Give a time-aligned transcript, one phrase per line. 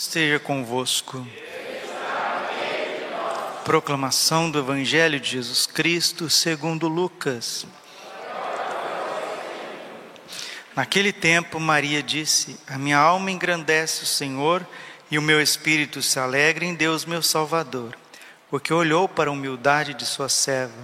[0.00, 1.26] esteja convosco.
[3.64, 7.66] Proclamação do Evangelho de Jesus Cristo segundo Lucas.
[10.74, 14.66] Naquele tempo, Maria disse: A minha alma engrandece o Senhor
[15.10, 17.94] e o meu espírito se alegra em Deus, meu Salvador,
[18.48, 20.82] porque olhou para a humildade de sua serva.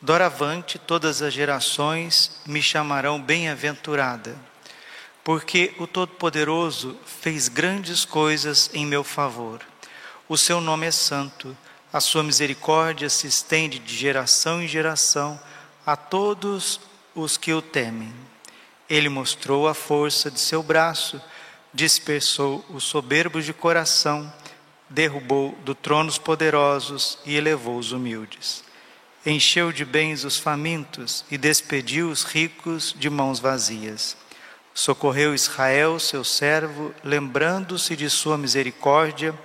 [0.00, 4.47] Doravante, todas as gerações me chamarão bem-aventurada
[5.28, 9.60] porque o Todo-Poderoso fez grandes coisas em meu favor.
[10.26, 11.54] O seu nome é santo,
[11.92, 15.38] a sua misericórdia se estende de geração em geração
[15.84, 16.80] a todos
[17.14, 18.10] os que o temem.
[18.88, 21.20] Ele mostrou a força de seu braço,
[21.74, 24.32] dispersou os soberbos de coração,
[24.88, 28.64] derrubou do trono os poderosos e elevou os humildes.
[29.26, 34.16] Encheu de bens os famintos e despediu os ricos de mãos vazias
[34.78, 39.36] Socorreu Israel, seu servo, lembrando-se de sua misericórdia,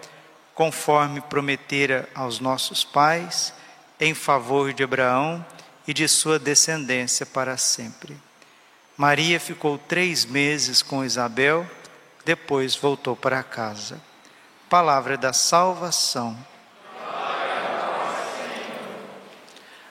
[0.53, 3.51] conforme prometera aos nossos pais,
[3.99, 5.43] em favor de Abraão
[5.87, 8.15] e de sua descendência para sempre.
[8.95, 11.68] Maria ficou três meses com Isabel,
[12.23, 13.99] depois voltou para casa.
[14.70, 16.37] Palavra da salvação.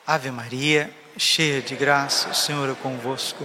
[0.06, 3.44] Ave Maria, cheia de graça, o Senhor é convosco.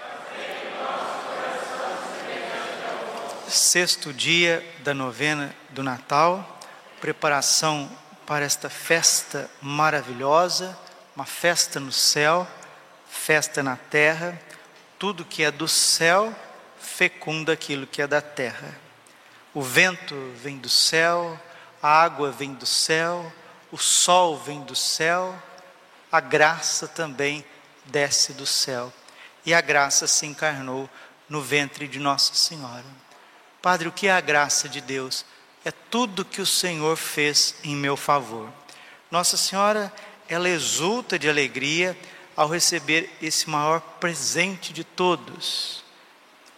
[3.51, 6.59] sexto dia da novena do Natal,
[7.01, 7.91] preparação
[8.25, 10.77] para esta festa maravilhosa,
[11.15, 12.47] uma festa no céu,
[13.09, 14.39] festa na terra,
[14.97, 16.33] tudo que é do céu
[16.79, 18.73] fecunda aquilo que é da terra.
[19.53, 21.39] O vento vem do céu,
[21.83, 23.31] a água vem do céu,
[23.71, 25.37] o sol vem do céu,
[26.09, 27.43] a graça também
[27.85, 28.93] desce do céu.
[29.45, 30.89] E a graça se encarnou
[31.27, 33.10] no ventre de Nossa Senhora.
[33.61, 35.23] Padre, o que é a graça de Deus?
[35.63, 38.49] É tudo que o Senhor fez em meu favor.
[39.11, 39.93] Nossa Senhora,
[40.27, 41.95] ela exulta de alegria
[42.35, 45.83] ao receber esse maior presente de todos.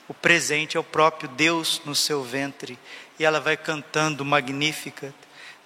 [0.08, 2.80] O presente é o próprio Deus no seu ventre,
[3.20, 5.14] e ela vai cantando magnífica.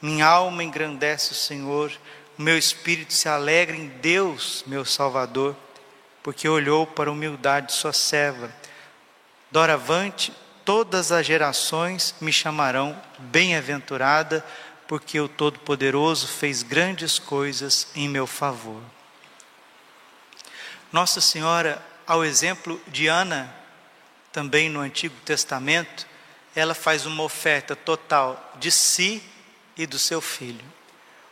[0.02, 1.92] Minha alma engrandece o Senhor,
[2.38, 5.56] o meu espírito se alegra em Deus, meu Salvador,
[6.24, 8.52] porque olhou para a humildade de sua serva.
[9.52, 10.32] Doravante,
[10.68, 14.46] todas as gerações me chamarão bem-aventurada,
[14.86, 18.82] porque o Todo-Poderoso fez grandes coisas em meu favor.
[20.92, 23.50] Nossa Senhora, ao exemplo de Ana,
[24.30, 26.06] também no Antigo Testamento,
[26.54, 29.24] ela faz uma oferta total de si
[29.78, 30.66] e do seu filho.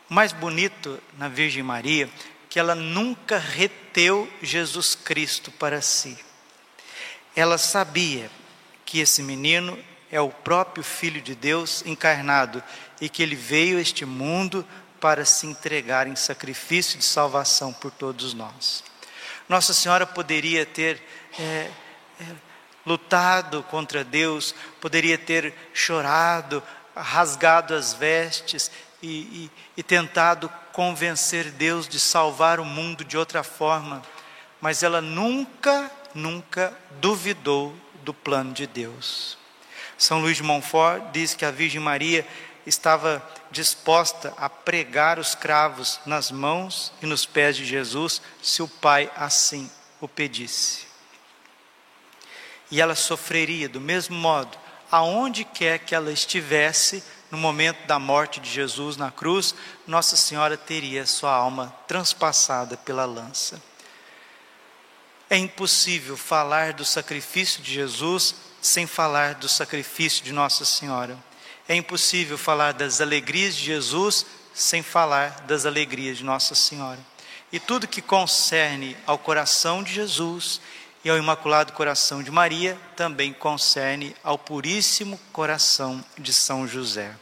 [0.08, 2.08] O mais bonito na Virgem Maria,
[2.48, 6.16] que ela nunca reteu Jesus Cristo para si.
[7.34, 8.30] Ela sabia
[8.86, 9.76] que esse menino
[10.10, 12.62] é o próprio Filho de Deus encarnado
[13.00, 14.66] e que ele veio a este mundo
[15.00, 18.82] para se entregar em sacrifício de salvação por todos nós.
[19.48, 21.02] Nossa Senhora poderia ter
[21.38, 21.42] é,
[22.20, 22.24] é,
[22.86, 26.62] lutado contra Deus, poderia ter chorado,
[26.94, 28.70] rasgado as vestes
[29.02, 34.02] e, e, e tentado convencer Deus de salvar o mundo de outra forma,
[34.60, 37.74] mas ela nunca, nunca duvidou
[38.06, 39.36] do plano de Deus.
[39.98, 42.24] São Luís de Montfort diz que a Virgem Maria
[42.64, 48.68] estava disposta a pregar os cravos nas mãos e nos pés de Jesus, se o
[48.68, 49.68] Pai assim
[50.00, 50.86] o pedisse.
[52.70, 54.56] E ela sofreria do mesmo modo,
[54.90, 59.52] aonde quer que ela estivesse, no momento da morte de Jesus na cruz,
[59.84, 63.60] Nossa Senhora teria sua alma transpassada pela lança.
[65.28, 71.18] É impossível falar do sacrifício de Jesus sem falar do sacrifício de Nossa Senhora.
[71.68, 74.24] É impossível falar das alegrias de Jesus
[74.54, 76.98] sem falar das alegrias de Nossa Senhora.
[77.52, 80.60] E tudo que concerne ao coração de Jesus
[81.04, 87.14] e ao Imaculado Coração de Maria também concerne ao Puríssimo Coração de São José.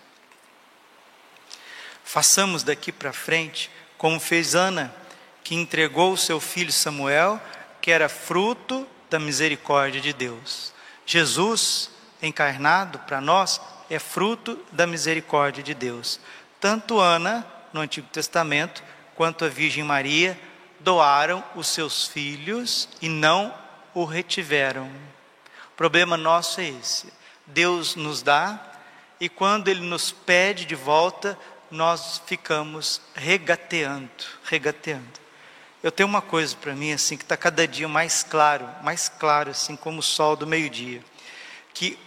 [2.04, 4.94] Façamos daqui para frente como fez Ana,
[5.42, 7.40] que entregou o seu filho Samuel
[7.84, 10.72] que era fruto da misericórdia de Deus.
[11.04, 11.90] Jesus,
[12.22, 13.60] encarnado para nós,
[13.90, 16.19] é fruto da misericórdia de Deus.
[16.58, 18.82] Tanto Ana, no Antigo Testamento,
[19.14, 20.40] quanto a Virgem Maria
[20.81, 23.54] doaram os seus filhos e não
[23.92, 24.86] o retiveram.
[25.66, 27.12] O problema nosso é esse.
[27.46, 28.58] Deus nos dá
[29.20, 31.38] e quando ele nos pede de volta,
[31.70, 34.08] nós ficamos regateando,
[34.42, 35.23] regateando.
[35.84, 39.50] Eu tenho uma coisa para mim assim que está cada dia mais claro, mais claro
[39.50, 41.04] assim como o sol do meio-dia,
[41.75, 41.98] que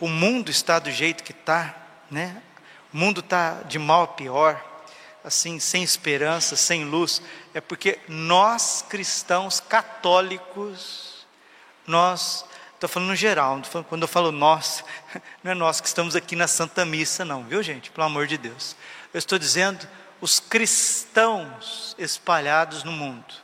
[0.00, 1.76] o mundo está do jeito que está,
[2.10, 2.42] né?
[2.92, 4.60] O mundo está de mal a pior,
[5.22, 7.22] assim sem esperança, sem luz,
[7.54, 11.24] é porque nós cristãos católicos,
[11.86, 12.44] nós
[12.74, 13.60] Estou falando no geral,
[13.90, 14.82] quando eu falo nós,
[15.44, 17.90] não é nós que estamos aqui na Santa Missa, não, viu gente?
[17.90, 18.74] Pelo amor de Deus.
[19.12, 19.86] Eu estou dizendo
[20.20, 23.34] os cristãos espalhados no mundo.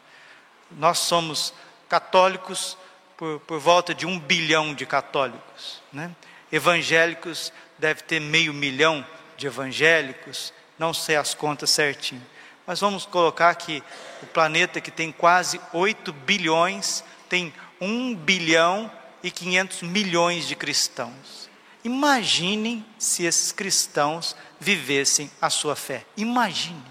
[0.70, 1.55] Nós somos
[1.88, 2.76] católicos
[3.17, 5.82] por, por volta de um bilhão de católicos.
[5.93, 6.11] Né?
[6.52, 9.05] Evangélicos deve ter meio milhão
[9.37, 12.25] de evangélicos, não sei as contas certinho.
[12.67, 13.82] Mas vamos colocar que
[14.23, 18.90] o planeta que tem quase 8 bilhões, tem 1 bilhão
[19.23, 21.49] e 500 milhões de cristãos.
[21.87, 26.05] Imaginem se esses cristãos vivessem a sua fé.
[26.17, 26.83] Imagine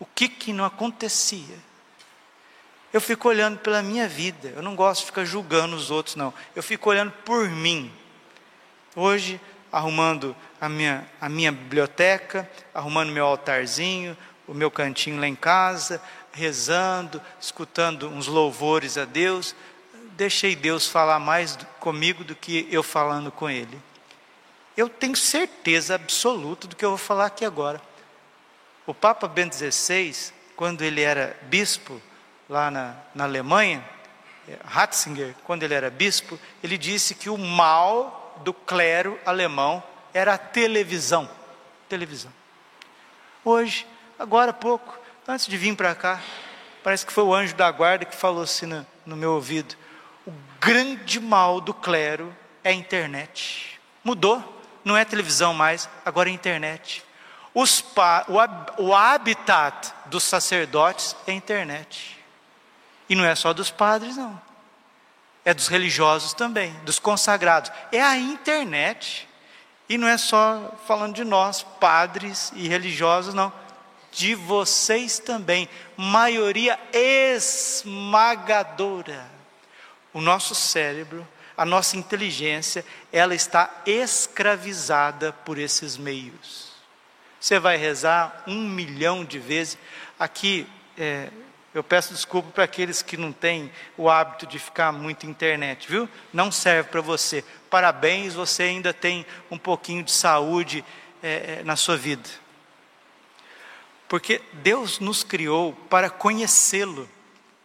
[0.00, 1.58] o que, que não acontecia.
[2.90, 6.32] Eu fico olhando pela minha vida, eu não gosto de ficar julgando os outros, não.
[6.56, 7.92] Eu fico olhando por mim.
[8.96, 9.38] Hoje,
[9.70, 14.16] arrumando a minha, a minha biblioteca, arrumando meu altarzinho,
[14.46, 16.00] o meu cantinho lá em casa,
[16.32, 19.54] rezando, escutando uns louvores a Deus,
[20.16, 23.78] deixei Deus falar mais comigo do que eu falando com Ele.
[24.78, 27.82] Eu tenho certeza absoluta do que eu vou falar aqui agora.
[28.86, 32.00] O Papa Bento XVI, quando ele era bispo
[32.48, 33.84] lá na, na Alemanha,
[34.48, 39.82] eh, Ratzinger, quando ele era bispo, ele disse que o mal do clero alemão
[40.14, 41.28] era a televisão.
[41.88, 42.32] Televisão.
[43.44, 43.84] Hoje,
[44.16, 44.96] agora há pouco,
[45.26, 46.22] antes de vir para cá,
[46.84, 49.74] parece que foi o anjo da guarda que falou assim no, no meu ouvido:
[50.24, 52.32] o grande mal do clero
[52.62, 53.80] é a internet.
[54.04, 57.04] Mudou, não é televisão mais, agora é internet.
[57.54, 62.16] Os o, o habitat dos sacerdotes é internet.
[63.08, 64.40] E não é só dos padres, não.
[65.44, 67.70] É dos religiosos também, dos consagrados.
[67.90, 69.28] É a internet.
[69.88, 73.52] E não é só falando de nós, padres e religiosos, não.
[74.12, 75.68] De vocês também.
[75.96, 78.18] Maioria esmagadora
[80.12, 81.26] o nosso cérebro,
[81.58, 86.68] a nossa inteligência, ela está escravizada por esses meios.
[87.40, 89.76] Você vai rezar um milhão de vezes.
[90.20, 91.28] Aqui, é,
[91.74, 96.08] eu peço desculpa para aqueles que não têm o hábito de ficar muito internet, viu?
[96.32, 97.44] Não serve para você.
[97.68, 100.84] Parabéns, você ainda tem um pouquinho de saúde
[101.20, 102.28] é, é na sua vida.
[104.08, 107.08] Porque Deus nos criou para conhecê-lo.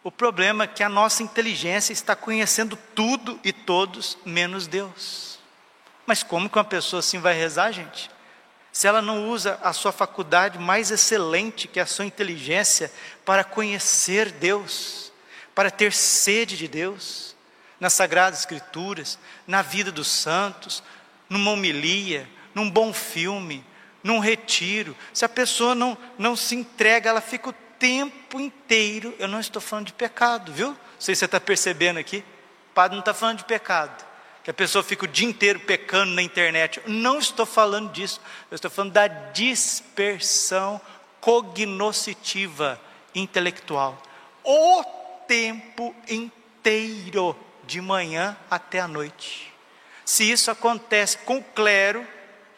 [0.03, 5.39] O problema é que a nossa inteligência está conhecendo tudo e todos menos Deus.
[6.05, 8.11] Mas como que uma pessoa assim vai rezar, gente?
[8.73, 12.91] Se ela não usa a sua faculdade mais excelente, que é a sua inteligência,
[13.23, 15.13] para conhecer Deus,
[15.55, 17.33] para ter sede de Deus,
[17.79, 19.17] nas Sagradas Escrituras,
[19.47, 20.83] na vida dos santos,
[21.29, 23.65] numa homilia, num bom filme,
[24.03, 24.97] num retiro.
[25.13, 29.61] Se a pessoa não, não se entrega, ela fica o tempo inteiro, eu não estou
[29.61, 30.69] falando de pecado, viu?
[30.69, 32.23] Não sei se você está percebendo aqui.
[32.71, 34.06] O padre não está falando de pecado.
[34.42, 36.81] Que a pessoa fica o dia inteiro pecando na internet.
[36.87, 38.21] Não estou falando disso.
[38.49, 40.80] Eu estou falando da dispersão
[41.19, 42.80] cognoscitiva
[43.13, 44.02] intelectual.
[44.45, 44.81] O
[45.28, 47.35] tempo inteiro,
[47.66, 49.54] de manhã até a noite.
[50.06, 52.07] Se isso acontece com o clero,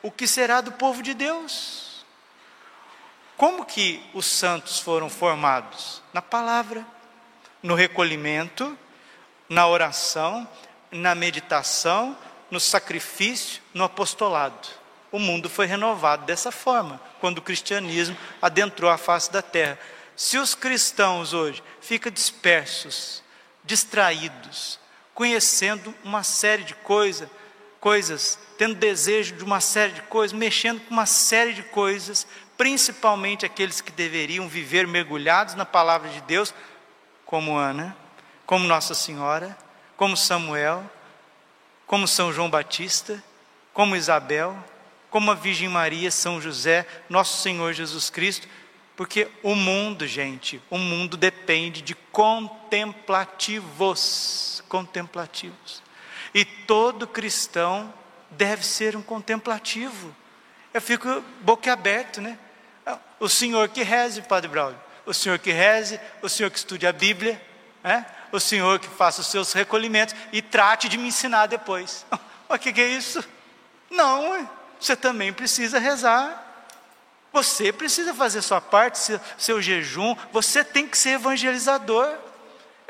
[0.03, 1.84] o que será do povo de Deus?
[3.37, 6.01] Como que os santos foram formados?
[6.13, 6.85] Na palavra,
[7.61, 8.77] no recolhimento,
[9.49, 10.47] na oração,
[10.91, 12.17] na meditação,
[12.49, 14.67] no sacrifício, no apostolado.
[15.11, 19.77] O mundo foi renovado dessa forma, quando o cristianismo adentrou a face da terra.
[20.15, 23.21] Se os cristãos hoje ficam dispersos,
[23.63, 24.79] distraídos,
[25.13, 27.29] conhecendo uma série de coisas,
[27.79, 32.25] coisas, tendo desejo de uma série de coisas, mexendo com uma série de coisas,
[32.57, 36.53] principalmente aqueles que deveriam viver mergulhados na palavra de Deus,
[37.25, 37.95] como Ana,
[38.45, 39.57] como Nossa Senhora,
[39.97, 40.89] como Samuel,
[41.85, 43.21] como São João Batista,
[43.73, 44.57] como Isabel,
[45.09, 48.47] como a Virgem Maria, São José, nosso Senhor Jesus Cristo,
[48.95, 55.83] porque o mundo, gente, o mundo depende de contemplativos, contemplativos.
[56.33, 57.93] E todo cristão
[58.31, 60.15] deve ser um contemplativo.
[60.73, 62.39] Eu fico boquiaberto, né?
[63.19, 64.79] O senhor que reze, Padre Braulio.
[65.05, 67.41] O senhor que reze, o senhor que estude a Bíblia,
[67.83, 68.05] né?
[68.31, 72.05] o senhor que faça os seus recolhimentos e trate de me ensinar depois.
[72.47, 73.27] O que, que é isso?
[73.89, 74.47] Não,
[74.79, 76.43] você também precisa rezar.
[77.33, 82.15] Você precisa fazer sua parte, seu, seu jejum, você tem que ser evangelizador.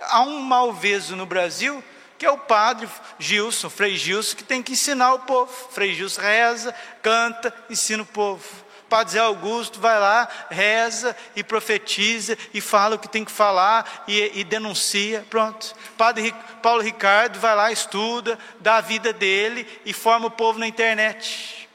[0.02, 1.82] Há um malveso no Brasil
[2.18, 2.88] que é o padre
[3.20, 5.52] Gilson, Frei Gilson, que tem que ensinar o povo.
[5.72, 8.44] Frei Gilson reza, canta, ensina o povo.
[8.96, 14.06] Padre Zé Augusto vai lá, reza e profetiza e fala o que tem que falar
[14.08, 15.26] e, e denuncia.
[15.30, 15.76] Pronto.
[15.98, 20.66] Padre Paulo Ricardo vai lá, estuda, dá a vida dele e forma o povo na
[20.66, 21.68] internet.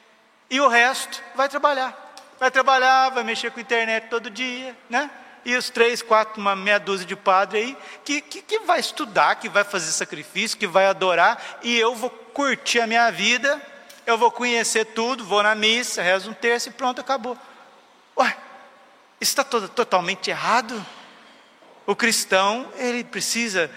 [0.49, 1.95] E o resto vai trabalhar.
[2.39, 5.07] Vai trabalhar, vai mexer com a internet todo dia, né?
[5.45, 9.35] e os três, quatro, uma meia dúzia de padres aí, que, que, que vai estudar,
[9.35, 13.61] que vai fazer sacrifício, que vai adorar, e eu vou curtir a minha vida,
[14.05, 17.37] eu vou conhecer tudo, vou na missa, rezo um terço e pronto, acabou.
[18.17, 18.35] Ué,
[19.19, 20.85] está totalmente errado.
[21.85, 23.71] O cristão, ele precisa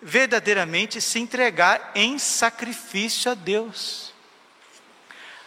[0.00, 4.12] verdadeiramente se entregar em sacrifício a Deus.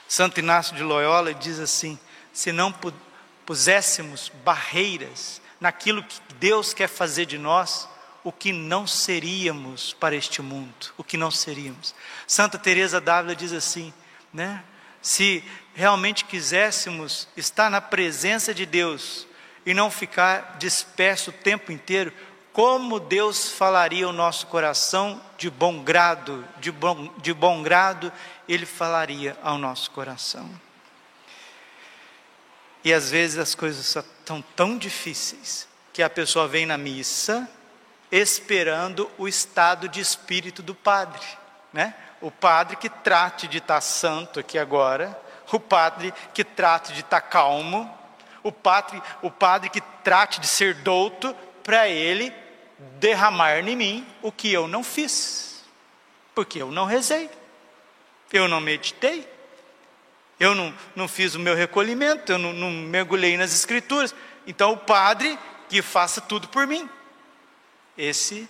[0.07, 1.97] Santo Inácio de Loyola diz assim:
[2.33, 2.73] se não
[3.45, 7.87] puséssemos barreiras naquilo que Deus quer fazer de nós,
[8.23, 11.95] o que não seríamos para este mundo, o que não seríamos.
[12.27, 13.93] Santa Teresa d'Ávila diz assim,
[14.33, 14.63] né?
[15.01, 19.27] Se realmente quiséssemos estar na presença de Deus
[19.65, 22.13] e não ficar disperso o tempo inteiro,
[22.53, 28.11] como Deus falaria o nosso coração de bom grado, de bom, de bom grado,
[28.47, 30.50] Ele falaria ao nosso coração.
[32.83, 37.50] E às vezes as coisas estão tão difíceis que a pessoa vem na missa
[38.11, 41.25] esperando o estado de espírito do padre,
[41.71, 41.95] né?
[42.21, 45.19] O padre que trate de estar santo aqui agora,
[45.51, 47.91] o padre que trate de estar calmo,
[48.43, 52.33] o padre, o padre que trate de ser douto para ele
[52.99, 55.63] derramar em mim o que eu não fiz,
[56.33, 57.29] porque eu não rezei,
[58.31, 59.29] eu não meditei,
[60.39, 64.15] eu não, não fiz o meu recolhimento, eu não, não mergulhei nas escrituras.
[64.47, 65.37] Então o padre
[65.69, 66.89] que faça tudo por mim.
[67.95, 68.49] Esse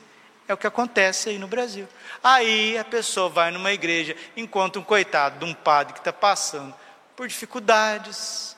[0.51, 1.87] é o que acontece aí no Brasil.
[2.21, 6.75] Aí a pessoa vai numa igreja, encontra um coitado de um padre que está passando
[7.15, 8.55] por dificuldades,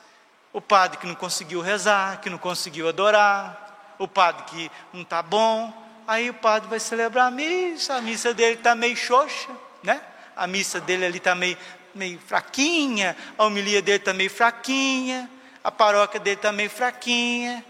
[0.52, 5.22] o padre que não conseguiu rezar, que não conseguiu adorar, o padre que não está
[5.22, 5.72] bom.
[6.06, 9.50] Aí o padre vai celebrar a missa, a missa dele está meio xoxa,
[9.82, 10.00] né?
[10.36, 11.56] A missa dele ali está meio,
[11.94, 15.30] meio fraquinha, a homilia dele está meio fraquinha,
[15.62, 17.64] a paróquia dele está meio fraquinha.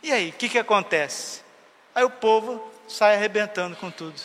[0.00, 1.42] E aí, o que, que acontece?
[1.92, 4.20] Aí o povo sai arrebentando com tudo.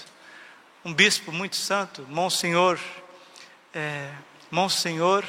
[0.84, 2.80] Um bispo muito santo, Monsenhor,
[3.74, 4.12] é,
[4.50, 5.26] Monsenhor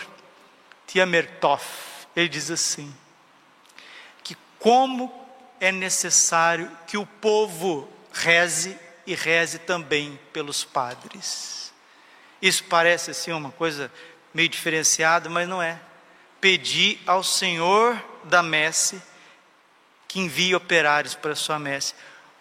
[0.86, 1.66] Tiamertoff,
[2.14, 2.94] ele diz assim:
[4.22, 5.12] que como
[5.60, 11.72] é necessário que o povo reze e reze também pelos padres.
[12.40, 13.90] Isso parece assim uma coisa
[14.32, 15.80] meio diferenciada, mas não é.
[16.40, 19.00] Pedir ao Senhor da messe
[20.06, 21.94] que envie operários para a sua messe.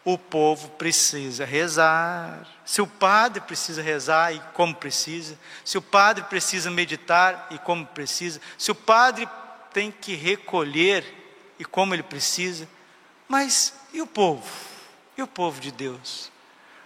[0.05, 2.45] O povo precisa rezar.
[2.65, 7.85] Se o padre precisa rezar e como precisa, se o padre precisa meditar e como
[7.85, 9.27] precisa, se o padre
[9.71, 11.05] tem que recolher
[11.57, 12.67] e como ele precisa,
[13.27, 14.47] mas e o povo?
[15.17, 16.31] E o povo de Deus?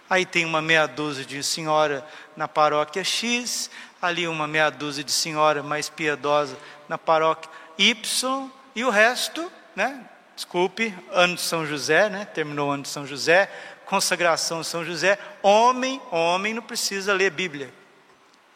[0.08, 2.06] Aí tem uma meia dúzia de senhora
[2.36, 3.70] na paróquia X,
[4.00, 6.56] ali uma meia dúzia de senhora mais piedosa
[6.88, 10.08] na paróquia Y, e o resto, né?
[10.38, 12.24] Desculpe, ano de São José, né?
[12.24, 13.50] terminou o ano de São José,
[13.84, 15.18] consagração de São José.
[15.42, 17.74] Homem, homem não precisa ler Bíblia,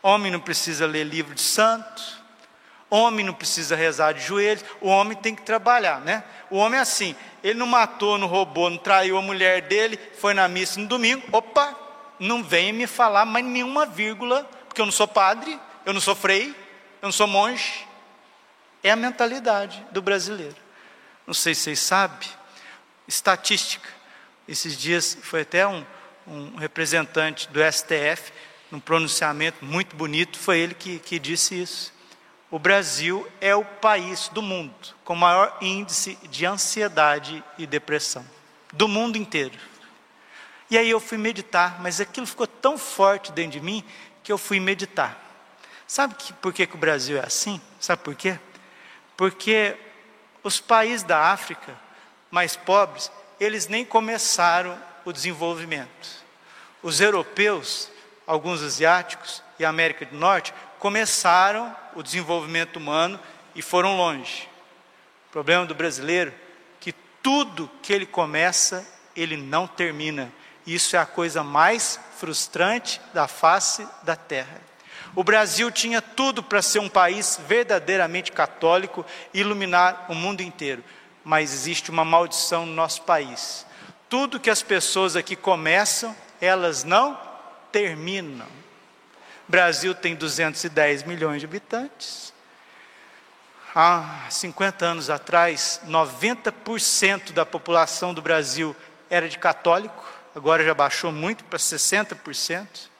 [0.00, 2.00] homem não precisa ler livro de santo,
[2.88, 6.22] homem não precisa rezar de joelhos, o homem tem que trabalhar, né?
[6.50, 10.34] O homem é assim, ele não matou, não roubou, não traiu a mulher dele, foi
[10.34, 11.76] na missa no domingo, opa,
[12.20, 16.14] não vem me falar mais nenhuma vírgula, porque eu não sou padre, eu não sou
[16.14, 16.50] frei,
[17.02, 17.88] eu não sou monge.
[18.84, 20.62] É a mentalidade do brasileiro.
[21.26, 22.29] Não sei se vocês sabem,
[23.07, 23.88] estatística.
[24.47, 25.85] Esses dias foi até um,
[26.26, 28.33] um representante do STF,
[28.71, 31.93] num pronunciamento muito bonito, foi ele que, que disse isso.
[32.50, 34.75] O Brasil é o país do mundo
[35.05, 38.25] com maior índice de ansiedade e depressão,
[38.73, 39.59] do mundo inteiro.
[40.71, 43.85] E aí eu fui meditar, mas aquilo ficou tão forte dentro de mim
[44.23, 45.19] que eu fui meditar.
[45.87, 47.61] Sabe que, por que, que o Brasil é assim?
[47.79, 48.38] Sabe por quê?
[49.17, 49.76] Porque
[50.42, 51.76] os países da África
[52.30, 56.22] mais pobres, eles nem começaram o desenvolvimento.
[56.82, 57.90] Os europeus,
[58.26, 63.20] alguns asiáticos e a América do Norte começaram o desenvolvimento humano
[63.54, 64.49] e foram longe.
[65.28, 66.32] O problema do brasileiro
[66.80, 70.32] que tudo que ele começa, ele não termina.
[70.66, 74.61] Isso é a coisa mais frustrante da face da terra.
[75.14, 80.82] O Brasil tinha tudo para ser um país verdadeiramente católico e iluminar o mundo inteiro,
[81.25, 83.66] mas existe uma maldição no nosso país.
[84.09, 87.18] Tudo que as pessoas aqui começam, elas não
[87.71, 88.47] terminam.
[89.49, 92.32] O Brasil tem 210 milhões de habitantes.
[93.75, 98.76] Há 50 anos atrás, 90% da população do Brasil
[99.09, 102.91] era de católico, agora já baixou muito para 60%.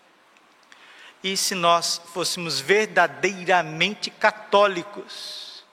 [1.23, 5.64] E se nós fôssemos verdadeiramente católicos,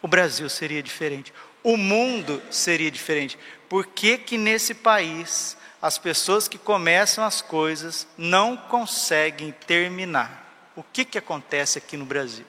[0.00, 3.38] o Brasil seria diferente, o mundo seria diferente.
[3.68, 10.70] Por que que nesse país as pessoas que começam as coisas não conseguem terminar?
[10.76, 12.46] O que que acontece aqui no Brasil?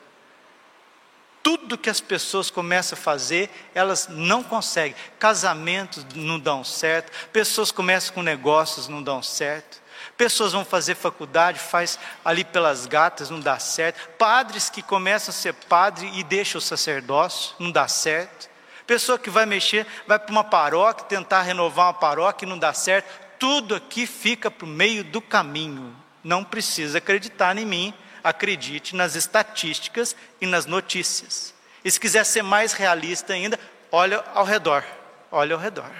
[1.45, 4.95] tudo que as pessoas começam a fazer, elas não conseguem.
[5.19, 9.79] Casamentos não dão certo, pessoas começam com negócios, não dão certo.
[10.17, 14.09] Pessoas vão fazer faculdade, faz ali pelas gatas, não dá certo.
[14.17, 18.49] Padres que começam a ser padre e deixam o sacerdócio, não dá certo.
[18.87, 23.09] Pessoa que vai mexer, vai para uma paróquia, tentar renovar uma paróquia, não dá certo.
[23.37, 25.95] Tudo aqui fica para o meio do caminho.
[26.23, 27.93] Não precisa acreditar em mim,
[28.23, 31.53] acredite nas estatísticas e nas notícias.
[31.83, 33.59] E se quiser ser mais realista ainda,
[33.91, 34.83] olha ao redor,
[35.31, 35.91] olha ao redor,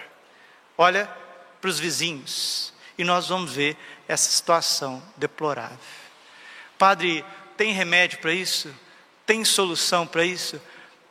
[0.78, 1.10] olha
[1.60, 5.78] para os vizinhos, e nós vamos ver essa situação deplorável.
[6.78, 7.26] Padre,
[7.58, 8.74] tem remédio para isso?
[9.26, 10.62] Tem solução para isso?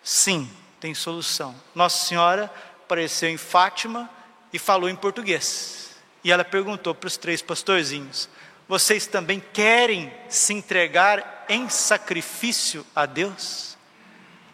[0.03, 0.51] Sim,
[0.81, 1.55] tem solução.
[1.75, 4.09] Nossa Senhora apareceu em Fátima
[4.53, 5.97] e falou em português.
[6.23, 8.29] E ela perguntou para os três pastorzinhos:
[8.69, 13.77] vocês também querem se entregar em sacrifício a Deus?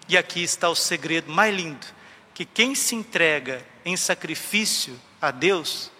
[0.08, 1.86] E aqui está o segredo mais lindo:
[2.34, 5.90] que quem se entrega em sacrifício a Deus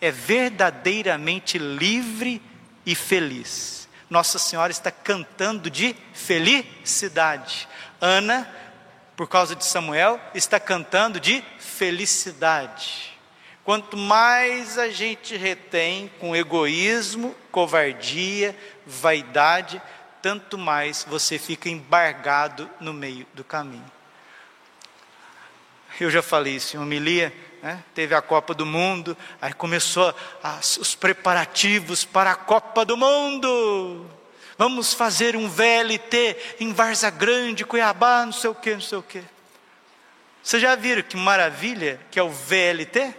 [0.00, 2.40] é verdadeiramente livre
[2.86, 3.88] e feliz.
[4.08, 7.68] Nossa Senhora está cantando de felicidade.
[8.00, 8.48] Ana,
[9.16, 13.18] por causa de Samuel, está cantando de felicidade.
[13.62, 19.80] Quanto mais a gente retém com egoísmo, covardia, vaidade,
[20.22, 23.90] tanto mais você fica embargado no meio do caminho.
[26.00, 27.32] Eu já falei isso em homilia,
[27.62, 27.82] né?
[27.94, 34.06] teve a Copa do Mundo, aí começou as, os preparativos para a Copa do Mundo.
[34.56, 39.02] Vamos fazer um VLT em Varza Grande, Cuiabá, não sei o que, não sei o
[39.02, 39.22] que.
[40.42, 43.14] Vocês já viram que maravilha que é o VLT?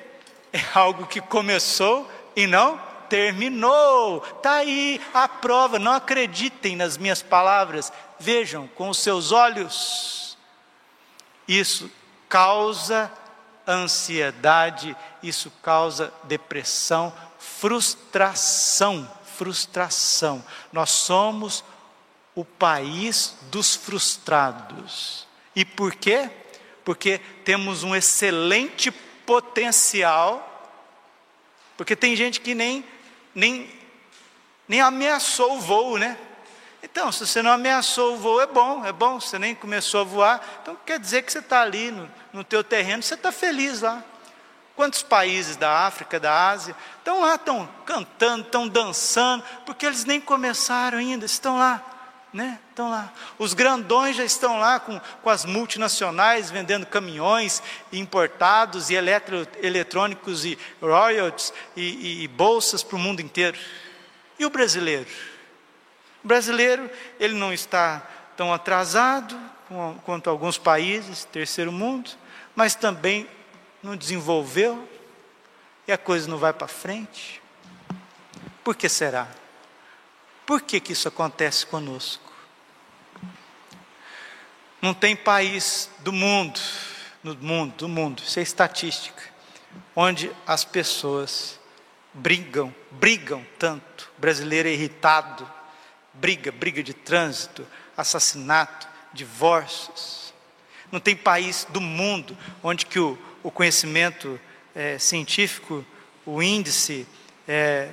[0.53, 4.23] é algo que começou e não terminou.
[4.37, 5.79] Está aí a prova.
[5.79, 7.91] Não acreditem nas minhas palavras.
[8.19, 10.37] Vejam com os seus olhos.
[11.47, 11.89] Isso
[12.27, 13.11] causa
[13.67, 19.09] ansiedade, isso causa depressão, frustração.
[19.37, 20.43] Frustração.
[20.71, 21.63] Nós somos
[22.35, 25.27] o país dos frustrados.
[25.55, 26.29] E por quê?
[26.85, 30.47] Porque temos um excelente potencial,
[31.75, 32.85] porque tem gente que nem,
[33.33, 33.69] nem,
[34.67, 36.17] nem ameaçou o voo, né?
[36.83, 40.03] Então, se você não ameaçou o voo, é bom, é bom, você nem começou a
[40.03, 43.81] voar, então quer dizer que você está ali no, no teu terreno, você está feliz
[43.81, 44.03] lá.
[44.75, 50.19] Quantos países da África, da Ásia, estão lá, estão cantando, estão dançando, porque eles nem
[50.19, 51.85] começaram ainda, estão lá
[52.33, 52.59] né?
[52.69, 53.11] Estão lá.
[53.37, 60.45] Os grandões já estão lá com, com as multinacionais vendendo caminhões importados e eletro, eletrônicos
[60.45, 63.57] e royalties e, e, e bolsas para o mundo inteiro.
[64.39, 65.05] E o brasileiro?
[66.23, 68.05] O brasileiro, ele não está
[68.37, 69.37] tão atrasado
[70.03, 72.11] quanto alguns países, terceiro mundo,
[72.55, 73.27] mas também
[73.81, 74.87] não desenvolveu
[75.87, 77.41] e a coisa não vai para frente.
[78.63, 79.27] Por que será?
[80.45, 82.31] Por que, que isso acontece conosco?
[84.81, 86.59] Não tem país do mundo,
[87.23, 89.21] no mundo, do mundo, isso é estatística,
[89.95, 91.59] onde as pessoas
[92.13, 94.11] brigam, brigam tanto.
[94.17, 95.47] O brasileiro é irritado,
[96.13, 100.33] briga, briga de trânsito, assassinato, divórcios.
[100.91, 104.39] Não tem país do mundo onde que o, o conhecimento
[104.75, 105.85] é, científico,
[106.25, 107.07] o índice
[107.47, 107.89] é,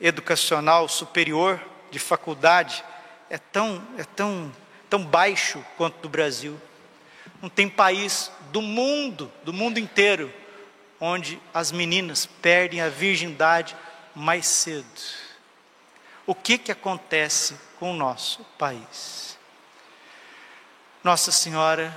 [0.00, 2.84] educacional superior de faculdade
[3.30, 4.52] é tão, é tão,
[4.88, 6.60] tão baixo quanto do Brasil.
[7.40, 10.32] Não tem país do mundo, do mundo inteiro,
[11.00, 13.76] onde as meninas perdem a virgindade
[14.14, 14.86] mais cedo.
[16.28, 19.38] O que, que acontece com o nosso país.
[21.02, 21.90] Nossa Senhora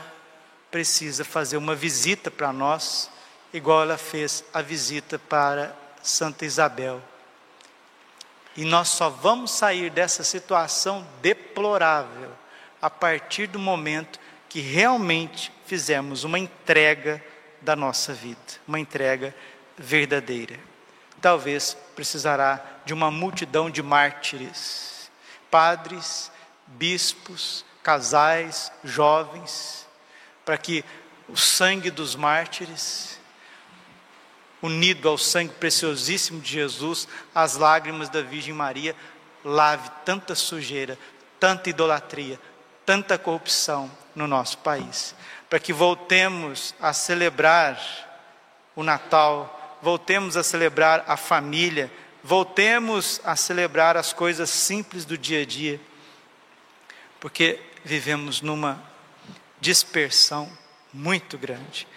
[0.72, 3.12] precisa fazer uma visita para nós,
[3.52, 7.02] igual ela fez a visita para Santa Isabel.
[8.56, 12.32] E nós só vamos sair dessa situação deplorável
[12.82, 14.18] a partir do momento
[14.48, 17.22] que realmente fizermos uma entrega
[17.60, 19.36] da nossa vida, uma entrega
[19.78, 20.58] verdadeira.
[21.20, 25.12] Talvez precisará de uma multidão de mártires,
[25.50, 26.32] padres,
[26.68, 29.88] bispos, casais, jovens,
[30.46, 30.84] para que
[31.28, 33.20] o sangue dos mártires,
[34.62, 38.96] unido ao sangue preciosíssimo de Jesus, as lágrimas da Virgem Maria,
[39.44, 40.98] lave tanta sujeira,
[41.40, 42.40] tanta idolatria,
[42.86, 45.16] tanta corrupção no nosso país,
[45.50, 47.80] para que voltemos a celebrar
[48.76, 51.92] o Natal, voltemos a celebrar a família,
[52.24, 55.80] voltemos a celebrar as coisas simples do dia a dia,
[57.20, 58.82] porque vivemos numa
[59.60, 60.52] dispersão
[60.94, 61.88] muito grande.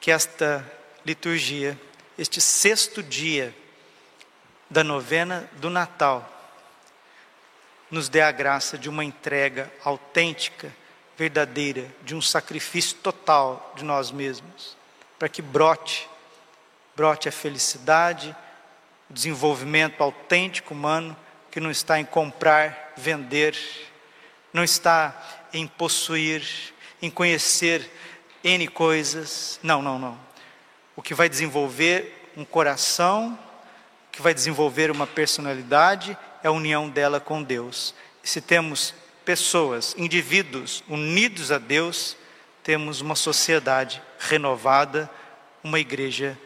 [0.00, 0.64] Que esta
[1.04, 1.78] liturgia,
[2.16, 3.54] este sexto dia
[4.68, 6.28] da novena do Natal,
[7.90, 10.72] nos dê a graça de uma entrega autêntica,
[11.18, 14.76] verdadeira, de um sacrifício total de nós mesmos,
[15.18, 16.08] para que brote,
[16.96, 18.34] brote a felicidade,
[19.10, 21.16] desenvolvimento autêntico humano,
[21.50, 23.56] que não está em comprar, vender,
[24.52, 26.44] não está em possuir,
[27.02, 27.90] em conhecer
[28.42, 29.58] N coisas.
[29.62, 30.18] Não, não, não.
[30.94, 33.38] O que vai desenvolver um coração,
[34.08, 37.94] o que vai desenvolver uma personalidade, é a união dela com Deus.
[38.22, 38.94] E se temos
[39.24, 42.16] pessoas, indivíduos unidos a Deus,
[42.62, 45.10] temos uma sociedade renovada,
[45.62, 46.38] uma igreja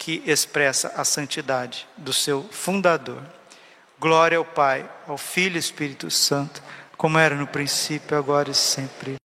[0.00, 3.22] que expressa a santidade do seu fundador.
[4.00, 6.62] Glória ao Pai, ao Filho e Espírito Santo
[7.00, 9.18] como era no princípio, agora e sempre.